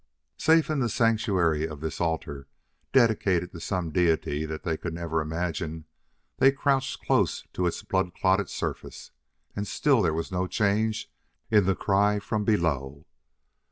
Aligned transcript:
Safe 0.39 0.67
in 0.71 0.79
the 0.79 0.89
sanctuary 0.89 1.67
of 1.67 1.79
this 1.79 2.01
altar 2.01 2.47
dedicated 2.91 3.51
to 3.51 3.59
some 3.59 3.91
deity 3.91 4.47
that 4.47 4.63
they 4.63 4.75
could 4.75 4.95
never 4.95 5.21
imagine, 5.21 5.85
they 6.39 6.51
crouched 6.51 7.03
close 7.03 7.43
to 7.53 7.67
its 7.67 7.83
blood 7.83 8.15
clotted 8.15 8.49
surface, 8.49 9.11
and 9.55 9.67
still 9.67 10.01
there 10.01 10.11
was 10.15 10.31
no 10.31 10.47
change 10.47 11.11
in 11.51 11.65
the 11.67 11.75
cry 11.75 12.17
from 12.17 12.43
below. 12.45 13.05